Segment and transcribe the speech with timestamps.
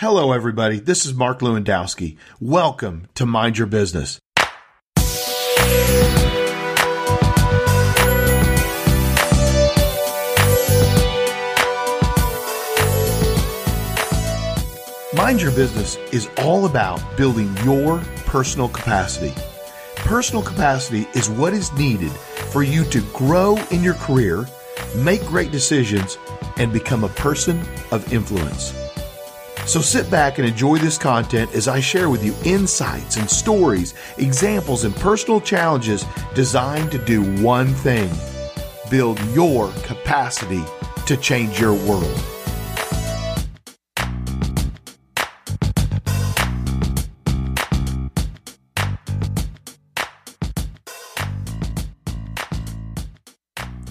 [0.00, 0.78] Hello, everybody.
[0.78, 2.18] This is Mark Lewandowski.
[2.38, 4.20] Welcome to Mind Your Business.
[15.12, 19.34] Mind Your Business is all about building your personal capacity.
[19.96, 22.12] Personal capacity is what is needed
[22.52, 24.46] for you to grow in your career,
[24.94, 26.18] make great decisions,
[26.56, 27.60] and become a person
[27.90, 28.72] of influence.
[29.68, 33.92] So sit back and enjoy this content as I share with you insights and stories,
[34.16, 38.10] examples, and personal challenges designed to do one thing
[38.90, 40.64] build your capacity
[41.04, 42.18] to change your world.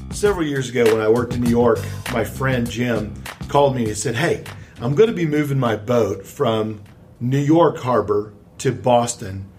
[0.09, 1.77] Several years ago, when I worked in New York,
[2.12, 3.13] my friend Jim
[3.48, 4.44] called me and he said, Hey,
[4.80, 6.84] I'm going to be moving my boat from
[7.20, 9.49] New York Harbor to Boston,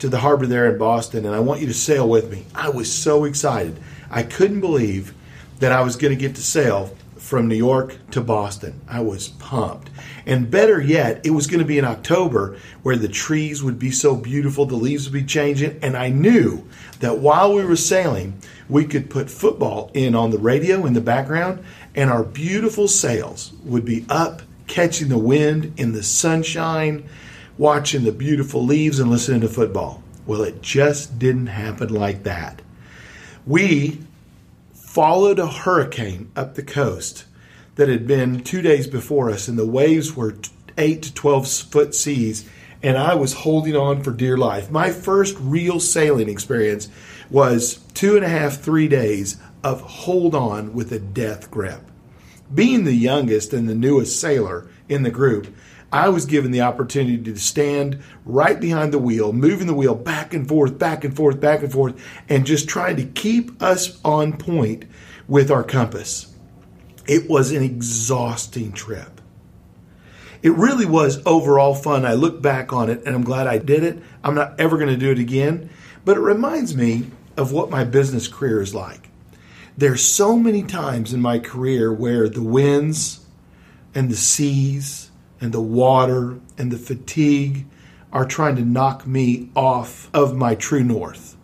[0.00, 2.44] to the harbor there in Boston, and I want you to sail with me.
[2.56, 3.78] I was so excited.
[4.10, 5.14] I couldn't believe
[5.60, 8.80] that I was going to get to sail from New York to Boston.
[8.88, 9.90] I was pumped.
[10.26, 13.92] And better yet, it was going to be in October where the trees would be
[13.92, 16.68] so beautiful, the leaves would be changing, and I knew
[16.98, 21.00] that while we were sailing, we could put football in on the radio in the
[21.00, 27.08] background, and our beautiful sails would be up, catching the wind in the sunshine,
[27.58, 30.02] watching the beautiful leaves, and listening to football.
[30.26, 32.62] Well, it just didn't happen like that.
[33.46, 34.00] We
[34.72, 37.24] followed a hurricane up the coast
[37.74, 40.36] that had been two days before us, and the waves were
[40.78, 42.48] 8 to 12 foot seas,
[42.82, 44.70] and I was holding on for dear life.
[44.70, 46.88] My first real sailing experience
[47.30, 51.80] was two and a half, three days of hold on with a death grip.
[52.52, 55.54] Being the youngest and the newest sailor in the group,
[55.92, 60.34] I was given the opportunity to stand right behind the wheel, moving the wheel back
[60.34, 61.94] and forth, back and forth, back and forth,
[62.28, 64.86] and just trying to keep us on point
[65.28, 66.34] with our compass.
[67.06, 69.20] It was an exhausting trip.
[70.42, 72.04] It really was overall fun.
[72.04, 74.02] I look back on it and I'm glad I did it.
[74.22, 75.70] I'm not ever going to do it again,
[76.04, 79.08] but it reminds me of what my business career is like.
[79.76, 83.26] There's so many times in my career where the winds
[83.92, 87.66] and the seas and the water and the fatigue
[88.12, 91.36] are trying to knock me off of my true north.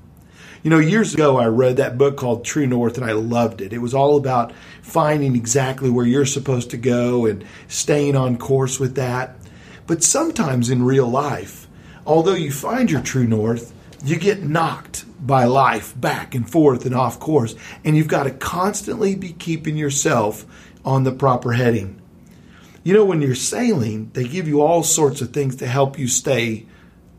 [0.63, 3.73] You know, years ago, I read that book called True North and I loved it.
[3.73, 8.79] It was all about finding exactly where you're supposed to go and staying on course
[8.79, 9.35] with that.
[9.89, 11.67] But sometimes in real life,
[12.07, 13.73] although you find your true north,
[14.05, 17.55] you get knocked by life back and forth and off course.
[17.85, 20.47] And you've got to constantly be keeping yourself
[20.85, 22.01] on the proper heading.
[22.83, 26.09] You know, when you're sailing, they give you all sorts of things to help you
[26.09, 26.67] stay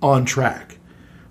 [0.02, 0.80] on track.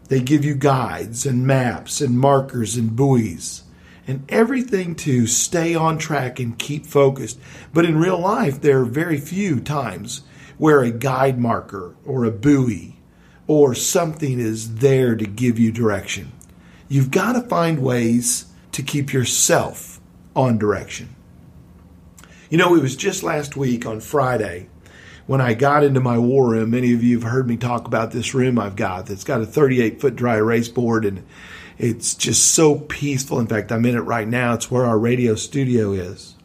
[0.08, 3.64] They give you guides and maps and markers and buoys
[4.06, 7.38] and everything to stay on track and keep focused.
[7.72, 10.22] But in real life, there are very few times
[10.58, 12.99] where a guide marker or a buoy
[13.50, 16.30] or something is there to give you direction.
[16.88, 20.00] You've got to find ways to keep yourself
[20.36, 21.16] on direction.
[22.48, 24.68] You know, it was just last week on Friday
[25.26, 26.70] when I got into my war room.
[26.70, 29.46] Many of you have heard me talk about this room I've got that's got a
[29.46, 31.26] 38 foot dry erase board and
[31.76, 33.40] it's just so peaceful.
[33.40, 34.54] In fact, I'm in it right now.
[34.54, 36.36] It's where our radio studio is.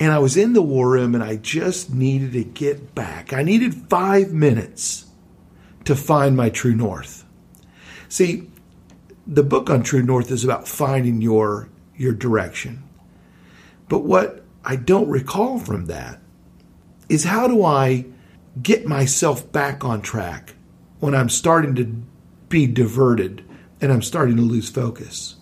[0.00, 3.34] And I was in the war room and I just needed to get back.
[3.34, 5.04] I needed five minutes
[5.84, 7.24] to find my true north.
[8.08, 8.50] See,
[9.26, 12.82] the book on True North is about finding your your direction.
[13.88, 16.20] But what I don't recall from that
[17.08, 18.06] is how do I
[18.62, 20.54] get myself back on track
[21.00, 22.02] when I'm starting to
[22.48, 23.44] be diverted
[23.80, 25.36] and I'm starting to lose focus?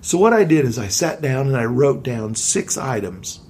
[0.00, 3.40] So, what I did is I sat down and I wrote down six items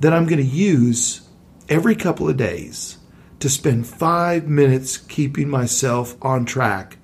[0.00, 1.28] that I'm going to use
[1.68, 2.98] every couple of days
[3.44, 6.96] to spend five minutes keeping myself on track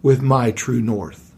[0.00, 1.34] with my true north.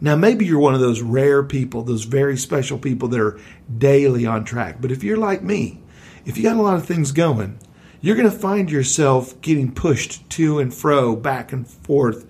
[0.00, 3.38] Now, maybe you're one of those rare people, those very special people that are
[3.76, 4.76] daily on track.
[4.80, 5.82] But if you're like me,
[6.24, 7.58] if you got a lot of things going,
[8.00, 12.24] you're going to find yourself getting pushed to and fro, back and forth,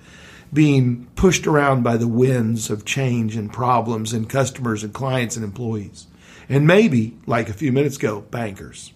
[0.52, 5.44] being pushed around by the winds of change and problems and customers and clients and
[5.44, 6.08] employees.
[6.48, 8.92] And maybe, like a few minutes ago, bankers.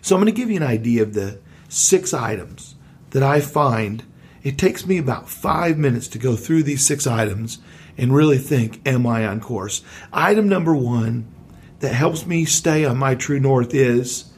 [0.00, 1.40] So I'm going to give you an idea of the
[1.72, 2.74] six items
[3.10, 4.04] that I find.
[4.42, 7.58] It takes me about five minutes to go through these six items
[7.96, 9.82] and really think, am I on course?
[10.12, 11.26] Item number one
[11.80, 14.32] that helps me stay on my true north is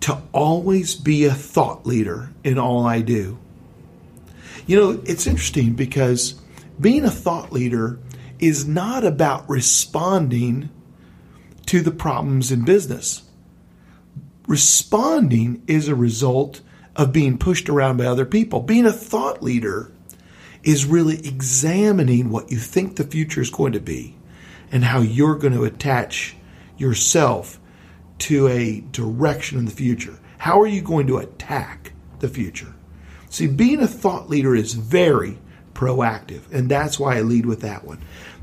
[0.00, 3.38] to always be a thought leader in all I do.
[4.66, 6.40] You know, it's interesting because
[6.80, 7.98] being a thought leader
[8.38, 10.70] is not about responding
[11.66, 13.22] to the problems in business.
[14.46, 16.60] Responding is a result
[16.96, 18.60] of being pushed around by other people.
[18.60, 19.90] Being a thought leader
[20.62, 24.16] is really examining what you think the future is going to be
[24.70, 26.36] and how you're going to attach
[26.76, 27.58] yourself
[28.18, 30.18] to a direction in the future.
[30.38, 32.74] How are you going to attack the future?
[33.30, 35.38] See, being a thought leader is very
[35.72, 38.00] proactive, and that's why I lead with that one.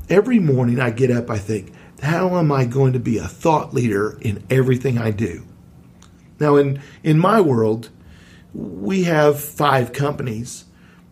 [0.08, 1.72] Every morning I get up, I think,
[2.02, 5.44] how am I going to be a thought leader in everything I do?
[6.42, 7.88] Now, in, in my world,
[8.52, 10.64] we have five companies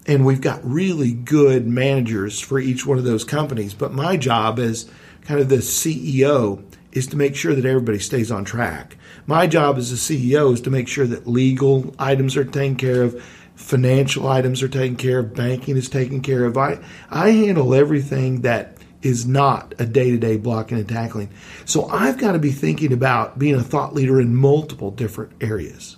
[0.05, 3.73] and we've got really good managers for each one of those companies.
[3.73, 4.91] But my job as
[5.23, 8.97] kind of the CEO is to make sure that everybody stays on track.
[9.27, 13.03] My job as a CEO is to make sure that legal items are taken care
[13.03, 13.23] of,
[13.55, 16.59] financial items are taken care of, banking is taken care of.
[16.59, 21.31] I, I handle everything that is not a day to day blocking and tackling.
[21.65, 25.97] So I've got to be thinking about being a thought leader in multiple different areas.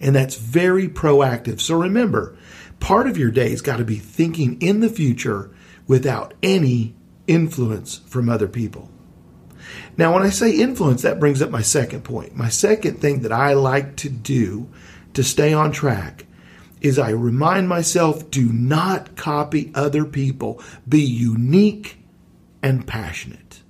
[0.00, 1.60] And that's very proactive.
[1.60, 2.36] So remember,
[2.80, 5.50] part of your day's got to be thinking in the future
[5.86, 6.94] without any
[7.26, 8.90] influence from other people.
[9.96, 12.34] Now, when I say influence, that brings up my second point.
[12.34, 14.68] My second thing that I like to do
[15.14, 16.26] to stay on track
[16.82, 21.98] is I remind myself do not copy other people, be unique
[22.62, 23.60] and passionate.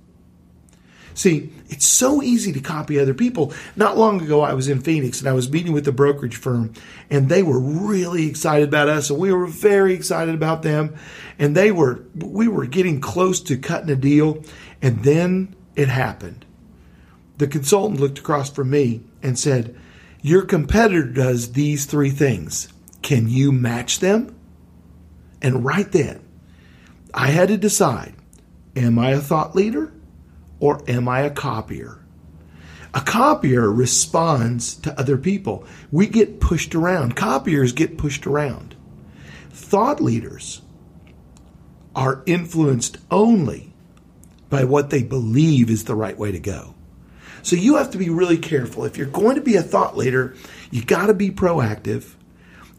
[1.15, 3.53] See, it's so easy to copy other people.
[3.75, 6.73] Not long ago, I was in Phoenix and I was meeting with the brokerage firm,
[7.09, 10.95] and they were really excited about us, and we were very excited about them.
[11.37, 14.43] And they were, we were getting close to cutting a deal,
[14.81, 16.45] and then it happened.
[17.37, 19.75] The consultant looked across from me and said,
[20.21, 22.72] Your competitor does these three things.
[23.03, 24.35] Can you match them?
[25.41, 26.21] And right then,
[27.13, 28.15] I had to decide
[28.75, 29.93] am I a thought leader
[30.59, 31.99] or am I a copier?
[32.95, 35.65] A copier responds to other people.
[35.91, 37.15] We get pushed around.
[37.15, 38.75] Copiers get pushed around.
[39.49, 40.61] Thought leaders
[41.95, 43.73] are influenced only
[44.49, 46.75] by what they believe is the right way to go.
[47.41, 48.85] So you have to be really careful.
[48.85, 50.35] If you're going to be a thought leader,
[50.71, 52.15] you got to be proactive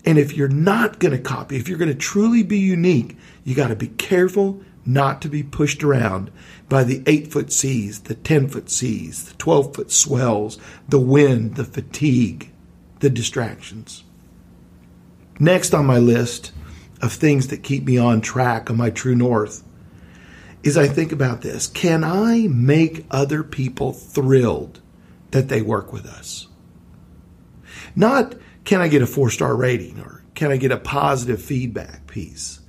[0.05, 3.55] and if you're not going to copy, if you're going to truly be unique, you
[3.55, 6.31] got to be careful not to be pushed around
[6.69, 10.59] by the eight foot seas, the 10 foot seas, the 12 foot swells,
[10.89, 12.51] the wind, the fatigue,
[13.01, 14.05] the distractions.
[15.41, 16.53] Next on my list
[17.01, 19.62] of things that keep me on track on my true north
[20.62, 21.67] is I think about this.
[21.67, 24.81] Can I make other people thrilled
[25.31, 26.47] that they work with us?
[27.96, 32.06] Not can I get a four star rating or can I get a positive feedback
[32.06, 32.61] piece?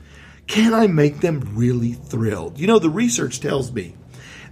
[0.47, 2.59] Can I make them really thrilled?
[2.59, 3.95] You know, the research tells me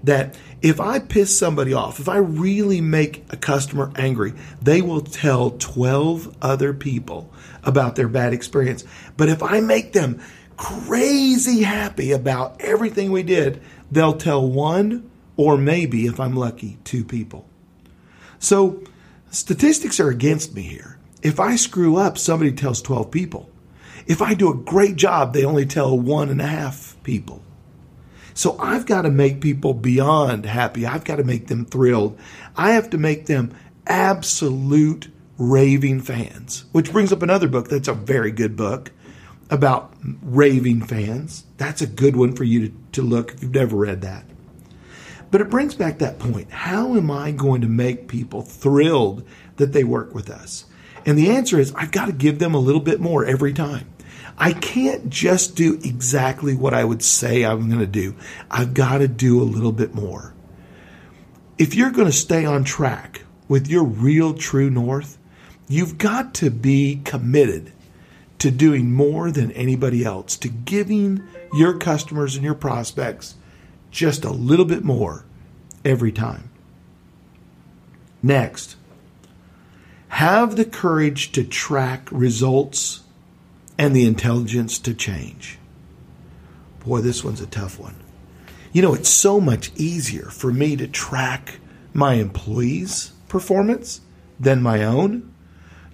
[0.03, 5.01] that if I piss somebody off, if I really make a customer angry, they will
[5.01, 7.31] tell 12 other people
[7.63, 8.83] about their bad experience.
[9.15, 10.21] But if I make them
[10.57, 13.61] crazy happy about everything we did,
[13.91, 17.47] they'll tell one or maybe, if I'm lucky, two people.
[18.39, 18.83] So
[19.33, 20.97] statistics are against me here.
[21.21, 23.49] If I screw up, somebody tells 12 people.
[24.05, 27.41] If I do a great job, they only tell one and a half people.
[28.33, 30.85] So I've got to make people beyond happy.
[30.85, 32.17] I've got to make them thrilled.
[32.57, 33.55] I have to make them
[33.87, 38.91] absolute raving fans, which brings up another book that's a very good book
[39.49, 41.45] about raving fans.
[41.57, 44.25] That's a good one for you to, to look if you've never read that.
[45.33, 46.51] But it brings back that point.
[46.51, 50.65] How am I going to make people thrilled that they work with us?
[51.07, 53.89] And the answer is I've got to give them a little bit more every time.
[54.37, 58.13] I can't just do exactly what I would say I'm going to do.
[58.51, 60.35] I've got to do a little bit more.
[61.57, 65.17] If you're going to stay on track with your real true north,
[65.67, 67.73] you've got to be committed
[68.37, 71.23] to doing more than anybody else, to giving
[71.53, 73.33] your customers and your prospects
[73.93, 75.23] just a little bit more
[75.85, 76.49] every time.
[78.21, 78.75] Next,
[80.09, 83.03] have the courage to track results
[83.77, 85.59] and the intelligence to change.
[86.85, 87.95] Boy, this one's a tough one.
[88.71, 91.59] You know, it's so much easier for me to track
[91.93, 94.01] my employees' performance
[94.39, 95.31] than my own.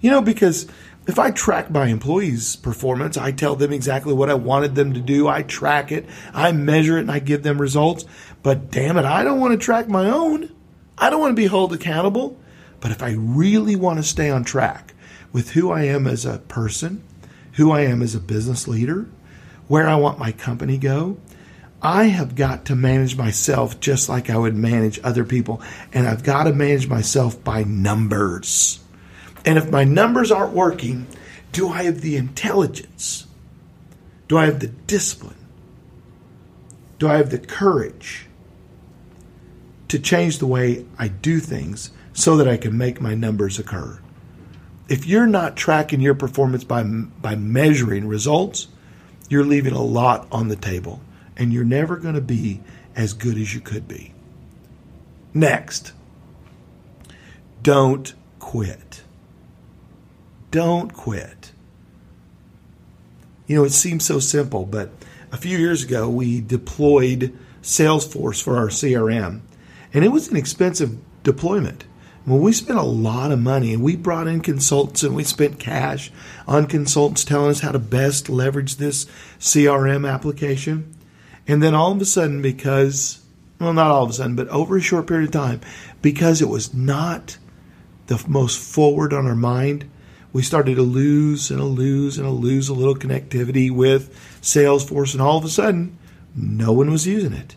[0.00, 0.66] You know, because
[1.10, 5.00] if I track my employees' performance, I tell them exactly what I wanted them to
[5.00, 5.28] do.
[5.28, 8.04] I track it, I measure it, and I give them results.
[8.42, 10.54] But damn it, I don't want to track my own.
[10.96, 12.38] I don't want to be held accountable
[12.80, 14.94] But if I really want to stay on track
[15.32, 17.02] with who I am as a person,
[17.54, 19.08] who I am as a business leader,
[19.68, 21.18] where I want my company to go,
[21.82, 25.62] I have got to manage myself just like I would manage other people.
[25.92, 28.80] And I've got to manage myself by numbers.
[29.44, 31.06] And if my numbers aren't working,
[31.52, 33.26] do I have the intelligence?
[34.28, 35.36] Do I have the discipline?
[36.98, 38.26] Do I have the courage
[39.88, 43.98] to change the way I do things so that I can make my numbers occur?
[44.88, 48.68] If you're not tracking your performance by, by measuring results,
[49.28, 51.00] you're leaving a lot on the table
[51.36, 52.60] and you're never going to be
[52.94, 54.12] as good as you could be.
[55.32, 55.92] Next,
[57.62, 59.02] don't quit.
[60.50, 61.52] Don't quit.
[63.46, 64.90] You know, it seems so simple, but
[65.32, 69.40] a few years ago we deployed Salesforce for our CRM,
[69.92, 71.84] and it was an expensive deployment.
[72.26, 75.58] Well, we spent a lot of money and we brought in consultants and we spent
[75.58, 76.12] cash
[76.46, 79.06] on consultants telling us how to best leverage this
[79.38, 80.94] CRM application.
[81.48, 83.24] And then all of a sudden, because,
[83.58, 85.60] well, not all of a sudden, but over a short period of time,
[86.02, 87.38] because it was not
[88.06, 89.90] the most forward on our mind,
[90.32, 95.12] we started to lose and lose and lose a little connectivity with Salesforce.
[95.12, 95.98] And all of a sudden,
[96.34, 97.56] no one was using it.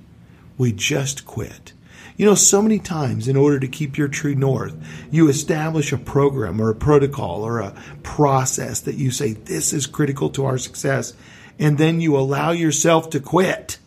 [0.57, 1.73] We just quit.
[2.15, 4.75] You know, so many times in order to keep your true north,
[5.09, 9.87] you establish a program or a protocol or a process that you say, this is
[9.87, 11.13] critical to our success.
[11.57, 13.79] And then you allow yourself to quit.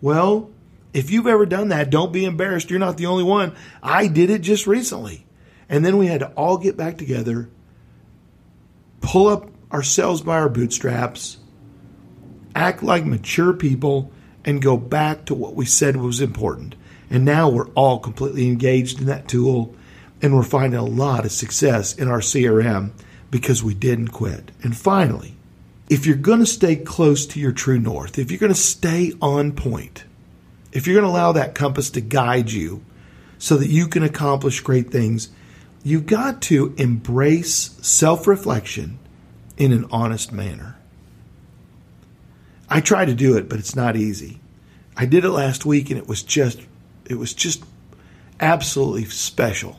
[0.00, 0.50] Well,
[0.92, 2.70] if you've ever done that, don't be embarrassed.
[2.70, 3.54] You're not the only one.
[3.82, 5.26] I did it just recently.
[5.68, 7.50] And then we had to all get back together,
[9.08, 11.38] pull up ourselves by our bootstraps,
[12.54, 14.12] act like mature people,
[14.44, 16.74] and go back to what we said was important.
[17.08, 19.74] And now we're all completely engaged in that tool
[20.20, 22.90] and we're finding a lot of success in our CRM
[23.30, 24.50] because we didn't quit.
[24.62, 25.36] And finally,
[25.88, 29.14] if you're going to stay close to your true north, if you're going to stay
[29.22, 30.04] on point,
[30.70, 32.84] if you're going to allow that compass to guide you
[33.38, 35.30] so that you can accomplish great things,
[35.82, 38.98] you've got to embrace self reflection
[39.56, 40.76] in an honest manner.
[42.70, 44.40] I try to do it, but it's not easy.
[44.96, 46.60] I did it last week and it was just
[47.06, 47.64] it was just
[48.40, 49.78] absolutely special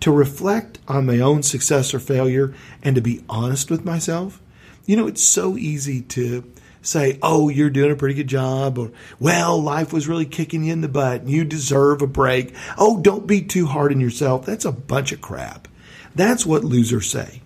[0.00, 2.52] to reflect on my own success or failure
[2.82, 4.40] and to be honest with myself.
[4.84, 6.44] You know, it's so easy to
[6.82, 10.72] say, oh, you're doing a pretty good job, or, well, life was really kicking you
[10.72, 12.54] in the butt and you deserve a break.
[12.76, 14.44] Oh, don't be too hard on yourself.
[14.44, 15.68] That's a bunch of crap.
[16.14, 17.40] That's what losers say.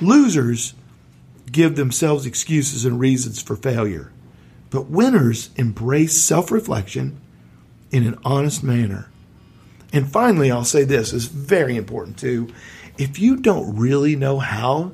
[0.00, 0.74] Losers
[1.50, 4.10] give themselves excuses and reasons for failure,
[4.70, 7.20] but winners embrace self reflection
[7.90, 9.10] in an honest manner.
[9.92, 12.48] And finally, I'll say this is very important too.
[12.98, 14.92] If you don't really know how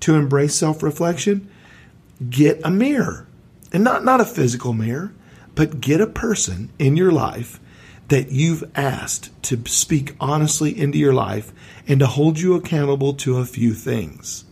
[0.00, 1.48] to embrace self reflection,
[2.28, 3.26] get a mirror.
[3.72, 5.12] And not, not a physical mirror,
[5.54, 7.60] but get a person in your life
[8.08, 11.52] that you've asked to speak honestly into your life
[11.86, 14.44] and to hold you accountable to a few things.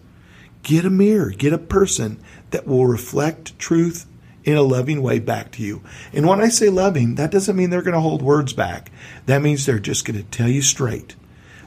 [0.62, 4.06] Get a mirror, get a person that will reflect truth
[4.44, 5.82] in a loving way back to you.
[6.12, 8.92] And when I say loving, that doesn't mean they're going to hold words back.
[9.26, 11.16] That means they're just going to tell you straight.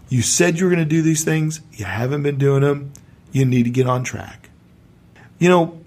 [0.08, 2.94] You said you were going to do these things, you haven't been doing them,
[3.32, 4.50] you need to get on track.
[5.40, 5.81] You know,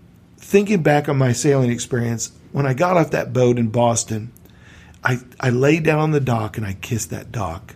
[0.45, 4.31] thinking back on my sailing experience, when I got off that boat in Boston,
[5.03, 7.75] I, I laid down on the dock and I kissed that dock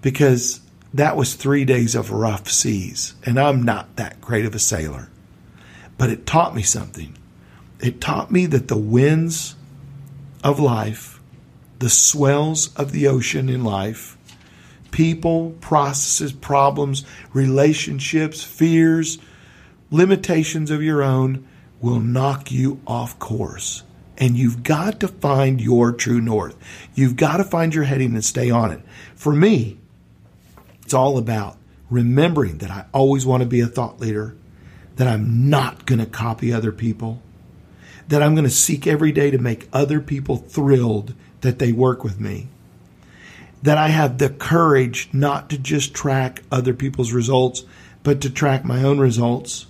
[0.00, 0.60] because
[0.94, 5.10] that was three days of rough seas, and I'm not that great of a sailor.
[5.98, 7.16] But it taught me something.
[7.80, 9.56] It taught me that the winds
[10.44, 11.20] of life,
[11.80, 14.16] the swells of the ocean in life,
[14.92, 19.18] people, processes, problems, relationships, fears,
[19.90, 21.46] limitations of your own
[21.84, 23.82] will knock you off course.
[24.16, 26.56] And you've got to find your true north.
[26.94, 28.80] You've got to find your heading and stay on it.
[29.14, 29.78] For me,
[30.82, 31.58] it's all about
[31.90, 34.34] remembering that I always want to be a thought leader,
[34.96, 37.20] that I'm not going to copy other people,
[38.08, 41.12] that I'm going to seek every day to make other people thrilled
[41.42, 42.48] that they work with me.
[43.62, 47.64] That I have the courage not to just track other people's results,
[48.02, 49.66] but to track my own results.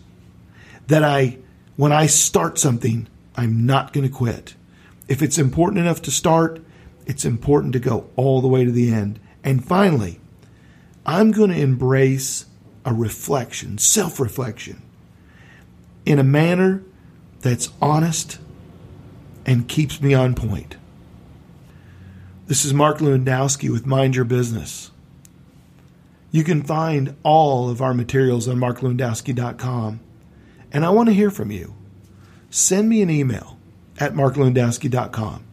[0.87, 1.39] That I,
[1.77, 4.55] when I start something, I'm not going to quit.
[5.09, 6.61] If it's important enough to start,
[7.07, 9.21] it's important to go all the way to the end.
[9.43, 10.21] And finally,
[11.05, 12.47] I'm going to embrace
[12.85, 14.83] a reflection, self reflection,
[16.07, 16.83] in a manner
[17.41, 18.39] that's honest
[19.45, 20.77] and keeps me on point.
[22.47, 24.91] This is Mark Lewandowski with Mind Your Business.
[26.31, 30.01] You can find all of our materials on marklewandowski.com.
[30.75, 31.75] And I want to hear from you.
[32.51, 33.59] Send me an email
[33.99, 35.45] at marklewandowski.com.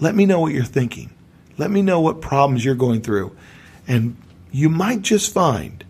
[0.00, 1.10] Let me know what you're thinking.
[1.58, 3.36] Let me know what problems you're going through.
[3.86, 4.16] And
[4.50, 5.84] you might just find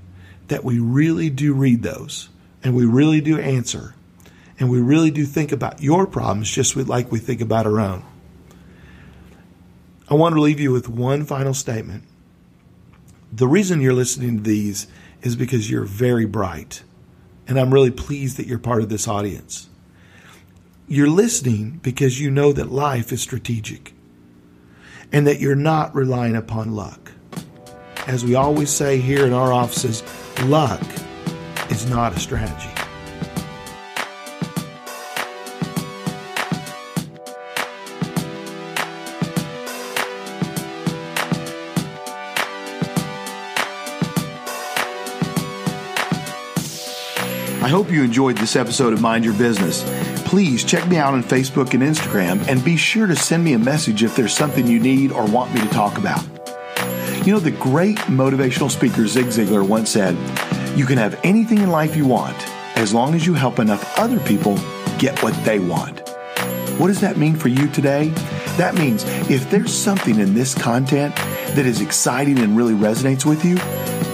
[0.49, 2.29] that we really do read those
[2.63, 3.95] and we really do answer
[4.59, 8.05] and we really do think about your problems just like we think about our own.
[10.09, 12.03] I want to leave you with one final statement.
[13.33, 14.89] The reason you're listening to these
[15.23, 16.83] is because you're very bright,
[17.51, 19.69] and I'm really pleased that you're part of this audience.
[20.87, 23.93] You're listening because you know that life is strategic
[25.13, 27.11] and that you're not relying upon luck.
[28.07, 30.05] As we always say here in our offices,
[30.45, 30.81] luck
[31.71, 32.80] is not a strategy.
[47.63, 49.85] I hope you enjoyed this episode of Mind Your Business.
[50.25, 53.59] Please check me out on Facebook and Instagram and be sure to send me a
[53.59, 56.25] message if there's something you need or want me to talk about.
[57.27, 60.17] You know, the great motivational speaker Zig Ziglar once said,
[60.75, 62.35] You can have anything in life you want
[62.79, 64.57] as long as you help enough other people
[64.99, 66.09] get what they want.
[66.79, 68.09] What does that mean for you today?
[68.57, 73.45] That means if there's something in this content that is exciting and really resonates with
[73.45, 73.57] you,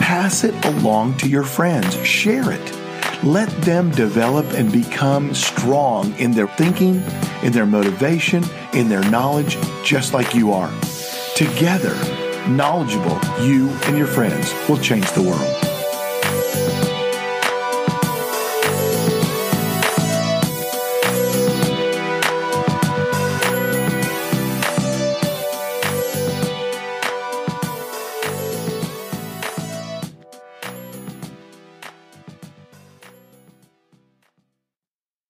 [0.01, 2.86] pass it along to your friends, share it.
[3.23, 7.03] Let them develop and become strong in their thinking,
[7.43, 8.45] in their motivation,
[8.75, 10.73] in their knowledge, just like you are.
[11.35, 11.95] Together,
[12.49, 15.66] knowledgeable, you and your friends will change the world.